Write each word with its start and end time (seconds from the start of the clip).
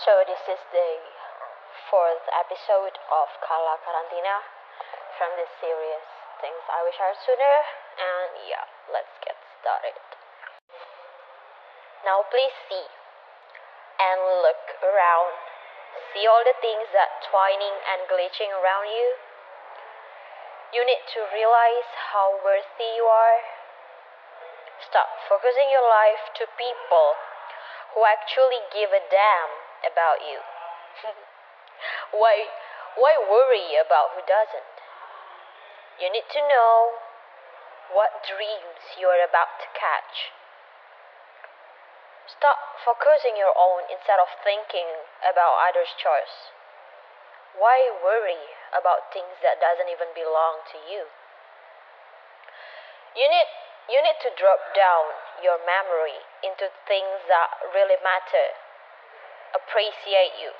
So 0.00 0.24
this 0.24 0.40
is 0.48 0.62
the 0.72 0.90
fourth 1.92 2.24
episode 2.32 2.96
of 3.12 3.28
Kala 3.44 3.76
Karantina 3.84 4.36
from 5.20 5.28
the 5.36 5.44
series 5.60 6.04
Things 6.40 6.64
I 6.72 6.80
Wish 6.88 6.96
Heard 6.96 7.20
Sooner 7.20 7.56
and 8.00 8.32
yeah, 8.48 8.64
let's 8.96 9.12
get 9.20 9.36
started. 9.60 10.00
Now 12.08 12.24
please 12.32 12.56
see 12.72 12.88
and 14.00 14.40
look 14.40 14.64
around. 14.88 15.36
See 16.16 16.24
all 16.24 16.48
the 16.48 16.56
things 16.64 16.88
that 16.96 17.20
twining 17.28 17.76
and 17.92 18.08
glitching 18.08 18.56
around 18.56 18.88
you. 18.88 19.08
You 20.72 20.88
need 20.88 21.04
to 21.12 21.28
realize 21.28 21.88
how 22.08 22.40
worthy 22.40 22.88
you 22.96 23.04
are. 23.04 23.40
Stop 24.80 25.12
focusing 25.28 25.68
your 25.68 25.84
life 25.84 26.32
to 26.40 26.48
people 26.56 27.20
who 27.92 28.08
actually 28.08 28.64
give 28.72 28.96
a 28.96 29.04
damn 29.12 29.69
about 29.84 30.20
you. 30.24 30.40
why 32.20 32.48
why 32.98 33.16
worry 33.18 33.78
about 33.78 34.12
who 34.14 34.22
doesn't? 34.26 34.76
You 36.00 36.08
need 36.10 36.26
to 36.32 36.40
know 36.48 36.96
what 37.92 38.22
dreams 38.24 38.96
you 38.96 39.06
are 39.10 39.20
about 39.20 39.60
to 39.60 39.68
catch. 39.76 40.32
Stop 42.30 42.58
focusing 42.86 43.34
your 43.34 43.52
own 43.58 43.90
instead 43.90 44.22
of 44.22 44.30
thinking 44.46 44.86
about 45.26 45.60
others' 45.66 45.92
choice. 45.98 46.54
Why 47.58 47.90
worry 47.90 48.54
about 48.70 49.10
things 49.10 49.34
that 49.42 49.58
doesn't 49.58 49.90
even 49.90 50.14
belong 50.14 50.62
to 50.70 50.78
you? 50.86 51.10
You 53.18 53.26
need 53.26 53.50
you 53.90 53.98
need 53.98 54.22
to 54.22 54.30
drop 54.38 54.70
down 54.70 55.10
your 55.42 55.58
memory 55.66 56.22
into 56.46 56.70
things 56.86 57.26
that 57.26 57.50
really 57.74 57.98
matter, 58.06 58.54
appreciate 59.54 60.38
you, 60.40 60.52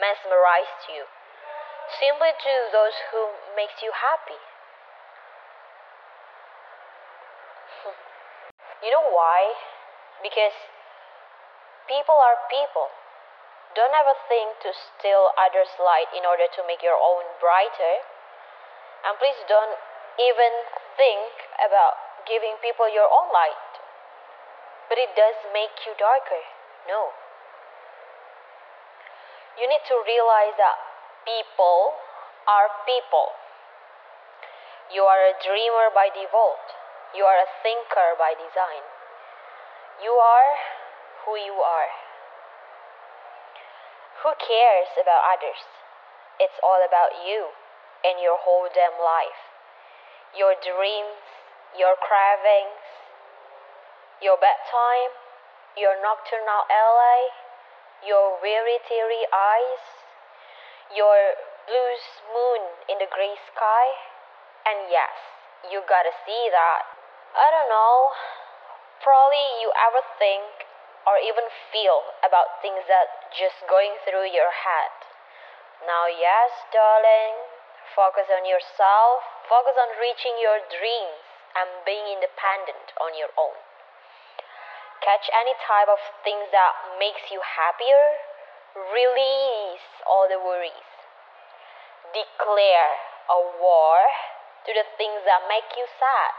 mesmerize 0.00 0.88
you. 0.92 1.04
Simply 2.00 2.34
do 2.42 2.56
those 2.74 2.96
who 3.12 3.30
makes 3.54 3.78
you 3.82 3.92
happy. 3.94 4.40
you 8.82 8.90
know 8.90 9.06
why? 9.14 9.54
Because 10.22 10.56
people 11.86 12.16
are 12.18 12.36
people. 12.50 12.90
Don't 13.78 13.92
ever 13.92 14.16
think 14.26 14.58
to 14.64 14.72
steal 14.72 15.30
others' 15.36 15.76
light 15.78 16.08
in 16.16 16.24
order 16.24 16.48
to 16.48 16.60
make 16.66 16.82
your 16.82 16.96
own 16.96 17.28
brighter. 17.38 17.96
And 19.04 19.14
please 19.20 19.38
don't 19.46 19.76
even 20.18 20.52
think 20.96 21.30
about 21.62 22.24
giving 22.26 22.56
people 22.64 22.88
your 22.88 23.06
own 23.06 23.28
light. 23.30 23.70
But 24.88 24.98
it 24.98 25.14
does 25.14 25.36
make 25.52 25.76
you 25.86 25.94
darker. 25.98 26.42
No. 26.88 27.12
You 29.56 29.64
need 29.68 29.84
to 29.88 29.96
realize 30.04 30.52
that 30.60 30.76
people 31.24 31.96
are 32.44 32.68
people. 32.84 33.32
You 34.92 35.02
are 35.02 35.32
a 35.32 35.34
dreamer 35.40 35.88
by 35.96 36.12
default. 36.12 36.76
You 37.16 37.24
are 37.24 37.40
a 37.40 37.48
thinker 37.64 38.14
by 38.20 38.36
design. 38.36 38.84
You 40.04 40.12
are 40.12 40.52
who 41.24 41.40
you 41.40 41.56
are. 41.56 41.90
Who 44.22 44.30
cares 44.36 44.92
about 45.00 45.24
others? 45.24 45.64
It's 46.36 46.60
all 46.60 46.84
about 46.84 47.24
you 47.24 47.48
and 48.04 48.20
your 48.20 48.36
whole 48.36 48.68
damn 48.68 49.00
life. 49.00 49.40
Your 50.36 50.52
dreams, 50.60 51.24
your 51.74 51.96
cravings, 51.96 52.84
your 54.20 54.36
bedtime, 54.36 55.12
your 55.76 55.96
nocturnal 56.04 56.68
LA, 56.68 57.45
your 58.04 58.36
weary 58.42 58.78
teary 58.84 59.24
eyes, 59.32 59.84
your 60.92 61.16
blue 61.66 61.92
moon 62.34 62.62
in 62.90 62.96
the 62.98 63.08
gray 63.08 63.34
sky. 63.48 63.86
And 64.66 64.90
yes, 64.90 65.14
you 65.70 65.82
gotta 65.86 66.12
see 66.26 66.42
that. 66.50 66.82
I 67.36 67.52
don't 67.52 67.68
know, 67.68 68.12
probably 69.04 69.62
you 69.62 69.70
ever 69.88 70.02
think 70.18 70.66
or 71.06 71.20
even 71.22 71.46
feel 71.70 72.02
about 72.26 72.58
things 72.60 72.82
that 72.90 73.30
just 73.30 73.62
going 73.70 73.94
through 74.02 74.26
your 74.26 74.50
head. 74.50 74.94
Now, 75.86 76.10
yes, 76.10 76.50
darling, 76.74 77.36
focus 77.94 78.26
on 78.32 78.42
yourself, 78.48 79.22
focus 79.46 79.78
on 79.78 80.00
reaching 80.02 80.34
your 80.42 80.58
dreams 80.66 81.22
and 81.54 81.68
being 81.86 82.10
independent 82.10 82.90
on 82.98 83.14
your 83.14 83.30
own. 83.38 83.54
Catch 85.00 85.30
any 85.32 85.54
type 85.62 85.88
of 85.88 86.00
things 86.24 86.48
that 86.50 86.72
makes 86.98 87.30
you 87.30 87.40
happier, 87.40 88.04
release 88.92 89.88
all 90.04 90.26
the 90.28 90.40
worries. 90.40 90.92
Declare 92.12 92.92
a 93.30 93.38
war 93.60 93.96
to 94.66 94.70
the 94.74 94.86
things 94.98 95.22
that 95.24 95.46
make 95.48 95.68
you 95.76 95.86
sad. 95.98 96.34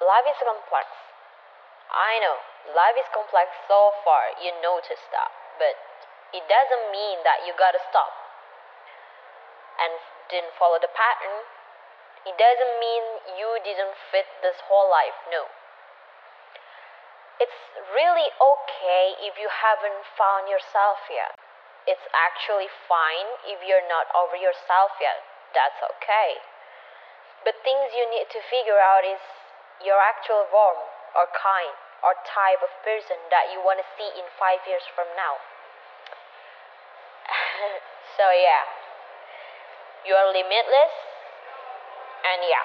Life 0.00 0.26
is 0.32 0.40
complex. 0.40 0.88
I 1.92 2.22
know, 2.22 2.38
life 2.72 2.96
is 2.96 3.08
complex 3.12 3.50
so 3.68 3.92
far, 4.06 4.32
you 4.40 4.54
notice 4.62 5.02
that, 5.12 5.30
but 5.58 5.76
it 6.32 6.46
doesn't 6.46 6.86
mean 6.94 7.20
that 7.26 7.42
you 7.44 7.52
gotta 7.58 7.82
stop 7.90 8.14
and 9.82 9.92
didn't 10.30 10.54
follow 10.56 10.78
the 10.78 10.92
pattern. 10.94 11.44
It 12.28 12.36
doesn't 12.36 12.74
mean 12.80 13.04
you 13.40 13.50
didn't 13.64 13.96
fit 14.12 14.28
this 14.44 14.60
whole 14.68 14.90
life, 14.92 15.16
no. 15.32 15.48
It's 17.40 17.60
really 17.96 18.28
okay 18.28 19.04
if 19.24 19.40
you 19.40 19.48
haven't 19.48 20.04
found 20.20 20.44
yourself 20.52 21.00
yet. 21.08 21.32
It's 21.88 22.04
actually 22.12 22.68
fine 22.84 23.28
if 23.48 23.64
you're 23.64 23.88
not 23.88 24.12
over 24.12 24.36
yourself 24.36 24.92
yet. 25.00 25.24
That's 25.56 25.80
okay. 25.96 26.36
But 27.40 27.56
things 27.64 27.96
you 27.96 28.04
need 28.12 28.28
to 28.28 28.40
figure 28.52 28.76
out 28.76 29.08
is 29.08 29.24
your 29.80 29.96
actual 29.96 30.44
form 30.52 30.76
or 31.16 31.24
kind 31.32 31.72
or 32.04 32.12
type 32.28 32.60
of 32.60 32.72
person 32.84 33.16
that 33.32 33.48
you 33.52 33.64
want 33.64 33.80
to 33.80 33.86
see 33.96 34.08
in 34.20 34.28
five 34.36 34.60
years 34.68 34.84
from 34.92 35.08
now. 35.16 35.40
so, 38.16 38.28
yeah, 38.36 38.64
you 40.04 40.12
are 40.12 40.28
limitless, 40.28 41.09
and 42.30 42.46
yeah, 42.46 42.62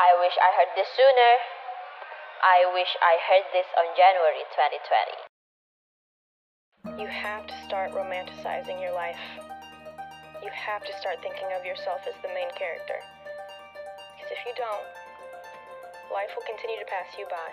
I 0.00 0.16
wish 0.24 0.32
I 0.40 0.56
heard 0.56 0.72
this 0.72 0.88
sooner. 0.96 1.32
I 2.40 2.64
wish 2.72 2.88
I 3.04 3.20
heard 3.28 3.44
this 3.52 3.68
on 3.76 3.92
January 3.92 4.40
2020. 6.88 7.04
You 7.04 7.12
have 7.12 7.44
to 7.44 7.52
start 7.68 7.92
romanticizing 7.92 8.80
your 8.80 8.96
life. 8.96 9.20
You 10.40 10.48
have 10.48 10.80
to 10.86 10.92
start 10.96 11.20
thinking 11.20 11.52
of 11.52 11.66
yourself 11.68 12.08
as 12.08 12.16
the 12.24 12.32
main 12.32 12.48
character. 12.56 13.04
Because 14.16 14.32
if 14.32 14.40
you 14.48 14.56
don't, 14.56 14.88
life 16.08 16.32
will 16.32 16.48
continue 16.48 16.80
to 16.80 16.88
pass 16.88 17.12
you 17.20 17.28
by. 17.28 17.52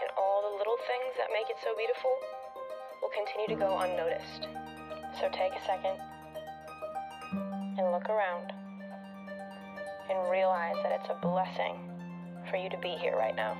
And 0.00 0.08
all 0.16 0.40
the 0.48 0.56
little 0.56 0.80
things 0.88 1.20
that 1.20 1.28
make 1.36 1.52
it 1.52 1.60
so 1.60 1.76
beautiful 1.76 2.16
will 3.04 3.12
continue 3.12 3.52
to 3.52 3.60
go 3.60 3.76
unnoticed. 3.84 4.48
So 5.20 5.28
take 5.36 5.52
a 5.52 5.62
second 5.68 6.00
and 7.76 7.92
look 7.92 8.08
around 8.08 8.52
and 10.10 10.30
realize 10.30 10.76
that 10.82 10.92
it's 11.00 11.10
a 11.10 11.20
blessing 11.22 11.78
for 12.50 12.56
you 12.56 12.68
to 12.68 12.78
be 12.78 12.96
here 13.00 13.16
right 13.16 13.36
now. 13.36 13.56